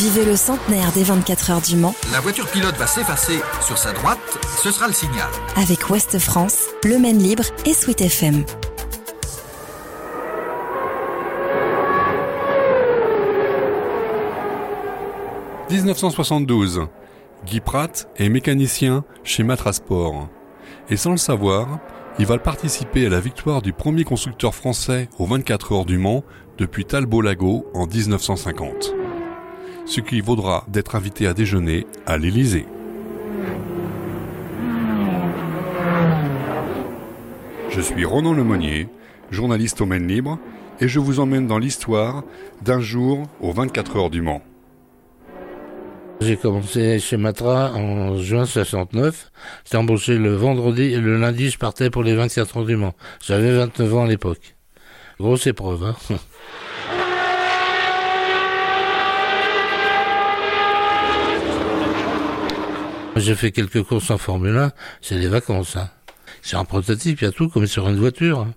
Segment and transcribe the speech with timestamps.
[0.00, 1.94] Vivez le centenaire des 24 heures du Mans.
[2.10, 4.18] La voiture pilote va s'effacer sur sa droite,
[4.62, 5.28] ce sera le signal.
[5.56, 8.42] Avec Ouest France, Le Maine Libre et Sweet FM.
[15.70, 16.86] «1972.
[17.44, 20.30] Guy Pratt est mécanicien chez Matrasport.
[20.88, 21.78] Et sans le savoir,
[22.18, 26.24] il va participer à la victoire du premier constructeur français aux 24 heures du Mans
[26.56, 28.94] depuis Talbot-Lago en 1950.
[29.90, 32.64] Ce qui vaudra d'être invité à déjeuner à l'Élysée.
[37.70, 38.86] Je suis Ronan Lemonnier,
[39.32, 40.38] journaliste au Maine Libre,
[40.80, 42.22] et je vous emmène dans l'histoire
[42.62, 44.42] d'un jour aux 24 heures du Mans.
[46.20, 49.32] J'ai commencé chez Matra en juin 69.
[49.64, 52.94] J'étais embauché le vendredi et le lundi, je partais pour les 24 heures du Mans.
[53.26, 54.54] J'avais 29 ans à l'époque.
[55.18, 55.96] Grosse épreuve, hein.
[63.20, 65.76] J'ai fait quelques courses en Formule 1, c'est des vacances.
[65.76, 65.90] Hein.
[66.40, 68.40] C'est un prototype, il y a tout comme sur une voiture.
[68.40, 68.54] Hein.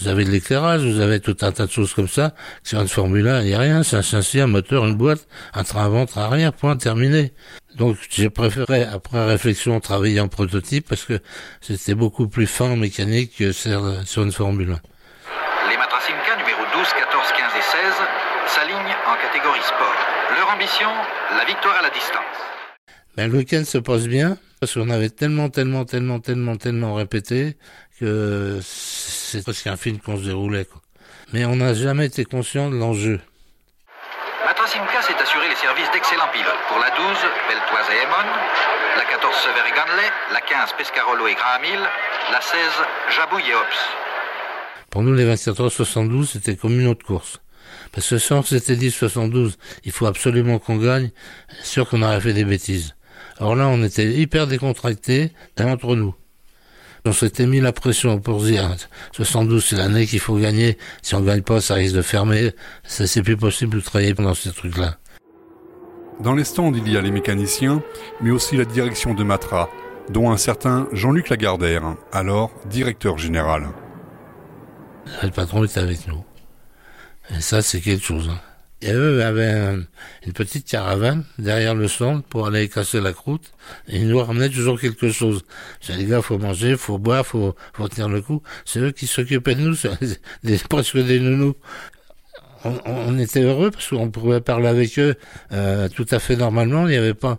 [0.00, 2.34] Vous avez de l'éclairage, vous avez tout un tas de choses comme ça.
[2.64, 5.28] Sur une Formule 1, il n'y a rien, c'est un châssis, un moteur, une boîte,
[5.54, 7.32] un train avant, train arrière, point, terminé.
[7.76, 11.20] Donc j'ai préféré, après réflexion, travailler en prototype parce que
[11.60, 15.70] c'était beaucoup plus fin en mécanique que sur une Formule 1.
[15.70, 17.80] Les Matrasimka numéro 12, 14, 15 et 16
[18.48, 19.94] s'alignent en catégorie sport.
[20.36, 20.88] Leur ambition,
[21.38, 22.59] la victoire à la distance.
[23.16, 27.56] Ben, le week-end se passe bien parce qu'on avait tellement, tellement, tellement, tellement, tellement répété
[27.98, 30.64] que c'est presque un film qu'on se déroulait.
[30.64, 30.80] Quoi.
[31.32, 33.20] Mais on n'a jamais été conscient de l'enjeu.
[34.44, 36.98] Matrasimka s'est assuré les services d'excellents pilotes pour la 12,
[37.48, 38.28] Beltoise et Emon,
[38.96, 41.80] la 14, Sever et Ganley, la 15, Pescarolo et Grahamil,
[42.32, 42.58] la 16,
[43.16, 43.88] Jabouille et Ops.
[44.90, 47.40] Pour nous, les 24 heures 72, c'était comme une autre course.
[47.92, 51.10] Parce que si on s'était dit 72, il faut absolument qu'on gagne,
[51.62, 52.94] sûr qu'on aurait fait des bêtises.
[53.40, 56.14] Alors là, on était hyper décontractés entre nous.
[57.06, 58.76] On s'était mis la pression pour dire
[59.12, 60.76] 72 c'est l'année qu'il faut gagner.
[61.00, 62.52] Si on gagne pas, ça risque de fermer.
[62.84, 64.98] Ça c'est plus possible de travailler pendant ces trucs-là.
[66.20, 67.82] Dans les stands, il y a les mécaniciens,
[68.20, 69.70] mais aussi la direction de Matra,
[70.10, 73.68] dont un certain Jean-Luc Lagardère, alors directeur général.
[75.22, 76.22] Le patron est avec nous.
[77.34, 78.28] Et ça, c'est quelque chose.
[78.30, 78.49] Hein.
[78.82, 79.76] Et eux avaient
[80.26, 83.52] une petite caravane derrière le stand pour aller casser la croûte.
[83.88, 85.44] Ils nous ramenaient toujours quelque chose.
[85.80, 88.42] C'est les gars, faut manger, faut boire, faut, faut tenir le coup.
[88.64, 89.76] C'est eux qui s'occupaient de nous,
[90.68, 91.56] presque des nounous.
[92.62, 95.14] On, était heureux parce qu'on pouvait parler avec eux
[95.52, 96.86] euh, tout à fait normalement.
[96.88, 97.38] Il n'y avait pas,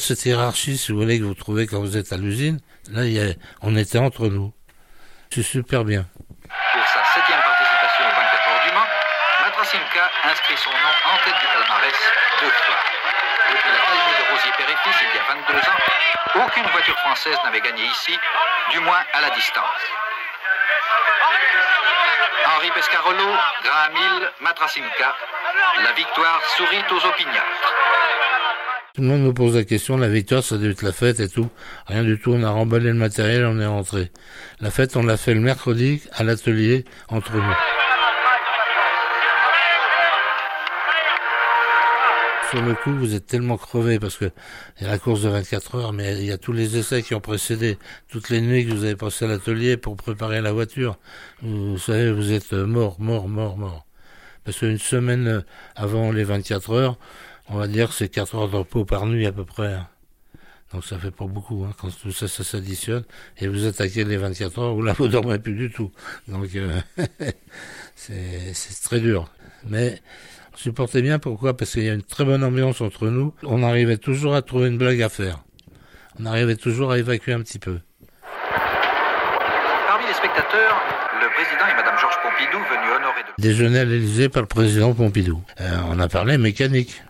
[0.00, 2.60] cette hiérarchie, si vous voulez, que vous trouvez quand vous êtes à l'usine.
[2.90, 3.02] Là,
[3.60, 4.52] on était entre nous.
[5.30, 6.06] C'est super bien.
[6.48, 8.90] Pour sa septième participation au 24 heures du Mans,
[9.42, 11.98] Matrasimka inscrit son nom en tête du palmarès
[12.40, 12.80] deux fois.
[13.50, 15.80] Depuis la Palmier de Rosier Père et Fils, il y a 22 ans,
[16.64, 18.12] aucune voiture française n'avait gagné ici,
[18.72, 19.64] du moins à la distance.
[22.56, 23.32] Henri Pescarolo,
[23.62, 23.92] Graham
[24.40, 25.14] Matrasimka.
[25.82, 27.72] La victoire sourit aux opiniâtres.
[28.94, 31.28] Tout le monde me pose la question, la victoire, ça doit être la fête et
[31.28, 31.50] tout.
[31.86, 34.10] Rien du tout, on a remballé le matériel, on est rentré.
[34.60, 37.83] La fête, on l'a fait le mercredi à l'atelier entre nous.
[42.54, 44.26] Sur le coup, vous êtes tellement crevé parce que
[44.80, 47.12] y a la course de 24 heures, mais il y a tous les essais qui
[47.16, 50.96] ont précédé, toutes les nuits que vous avez passées à l'atelier pour préparer la voiture.
[51.42, 53.86] Vous, savez, vous êtes mort, mort, mort, mort.
[54.44, 55.44] Parce qu'une semaine
[55.74, 56.96] avant les 24 heures,
[57.48, 59.72] on va dire que c'est 4 heures de repos par nuit à peu près.
[59.74, 59.88] hein.
[60.72, 63.02] Donc ça fait pas beaucoup, hein, quand tout ça, ça s'additionne.
[63.38, 65.90] Et vous attaquez les 24 heures où là, vous dormez plus du tout.
[66.28, 66.80] Donc euh,
[67.96, 68.52] c'est
[68.84, 69.28] très dur.
[69.66, 70.00] Mais
[70.56, 71.56] supportait bien, pourquoi?
[71.56, 73.34] Parce qu'il y a une très bonne ambiance entre nous.
[73.42, 75.38] On arrivait toujours à trouver une blague à faire.
[76.20, 77.78] On arrivait toujours à évacuer un petit peu.
[79.88, 80.80] Parmi les spectateurs,
[81.20, 83.42] le président et Madame Georges Pompidou venus honorer de...
[83.42, 85.42] Déjeuner à l'Élysée par le président Pompidou.
[85.60, 87.02] Euh, on a parlé mécanique.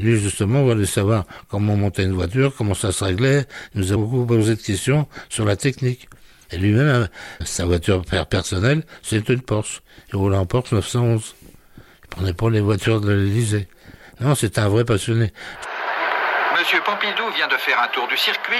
[0.00, 3.46] Lui, justement, voulait savoir comment monter une voiture, comment ça se réglait.
[3.74, 6.08] Il nous a beaucoup posé de questions sur la technique.
[6.50, 7.06] Et lui-même, euh,
[7.44, 9.82] sa voiture per- personnelle, c'est une Porsche.
[10.12, 11.34] Il roulait en Porsche 911.
[12.10, 13.68] Prenait pas les voitures de l'Élysée.
[14.20, 15.32] Non, c'est un vrai passionné.
[16.58, 18.56] Monsieur Pompidou vient de faire un tour du circuit.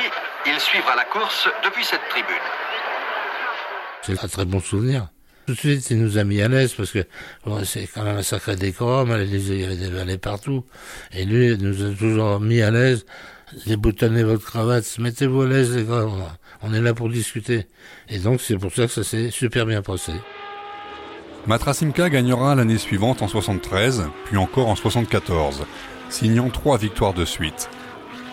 [0.46, 2.36] Il suivra la course depuis cette tribune.
[4.02, 5.08] C'est un très bon souvenir.
[5.46, 7.06] Tout de suite, il nous a mis à l'aise parce que
[7.44, 9.10] bon, c'est quand même un sacré décorum.
[9.10, 10.64] À l'Élysée, il y avait des valets partout.
[11.12, 13.04] Et lui, il nous a toujours mis à l'aise.
[13.66, 16.06] Déboutonnez votre cravate, mettez-vous à l'aise, les gars.
[16.62, 17.66] On est là pour discuter.
[18.08, 20.12] Et donc, c'est pour ça que ça s'est super bien passé.
[21.48, 25.64] Matrasimka gagnera l'année suivante en 73, puis encore en 74,
[26.10, 27.70] signant trois victoires de suite.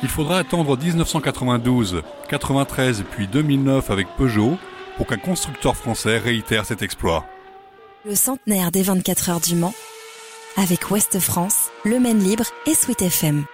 [0.03, 4.57] Il faudra attendre 1992, 93 puis 2009 avec Peugeot
[4.97, 7.25] pour qu'un constructeur français réitère cet exploit.
[8.03, 9.73] Le centenaire des 24 heures du Mans
[10.57, 13.45] avec Ouest France, Le Maine Libre et Sweet FM.